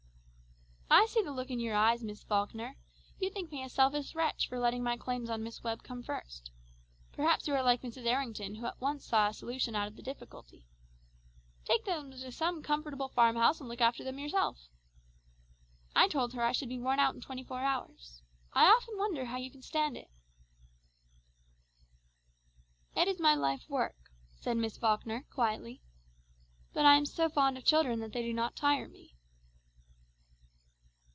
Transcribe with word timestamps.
"I 0.93 1.05
see 1.05 1.21
the 1.23 1.31
look 1.31 1.49
in 1.49 1.59
your 1.61 1.73
eyes, 1.75 2.03
Miss 2.03 2.21
Falkner! 2.21 2.75
You 3.17 3.29
think 3.29 3.49
me 3.49 3.63
a 3.63 3.69
selfish 3.69 4.13
wretch 4.13 4.49
for 4.49 4.59
letting 4.59 4.83
my 4.83 4.97
claims 4.97 5.29
on 5.29 5.41
Miss 5.41 5.63
Webb 5.63 5.83
come 5.83 6.03
first. 6.03 6.51
Perhaps 7.13 7.47
you 7.47 7.55
are 7.55 7.63
like 7.63 7.81
Mrs. 7.81 8.05
Errington, 8.05 8.55
who 8.55 8.65
at 8.65 8.79
once 8.81 9.05
saw 9.05 9.29
a 9.29 9.33
solution 9.33 9.73
out 9.73 9.87
of 9.87 9.95
the 9.95 10.01
difficulty. 10.01 10.67
'Take 11.63 11.85
them 11.85 12.11
to 12.11 12.31
some 12.31 12.61
comfortable 12.61 13.07
farmhouse 13.07 13.61
and 13.61 13.69
look 13.69 13.79
after 13.79 14.03
them 14.03 14.19
yourself!' 14.19 14.67
I 15.95 16.09
told 16.09 16.33
her 16.33 16.41
I 16.43 16.51
should 16.51 16.69
be 16.69 16.77
worn 16.79 16.99
out 16.99 17.15
in 17.15 17.21
twenty 17.21 17.43
four 17.45 17.61
hours. 17.61 18.21
I 18.51 18.65
often 18.65 18.97
wonder 18.97 19.25
how 19.25 19.37
you 19.37 19.49
can 19.49 19.61
stand 19.61 19.95
it!" 19.95 20.11
"It 22.97 23.07
is 23.07 23.19
my 23.19 23.33
life 23.33 23.63
work," 23.69 23.95
said 24.35 24.57
Miss 24.57 24.77
Falkner 24.77 25.25
quietly. 25.31 25.81
"But 26.73 26.85
I 26.85 26.97
am 26.97 27.05
so 27.05 27.29
fond 27.29 27.57
of 27.57 27.63
children 27.63 27.99
that 28.01 28.11
they 28.11 28.21
do 28.23 28.33
not 28.33 28.57
tire 28.57 28.89
me." 28.89 29.15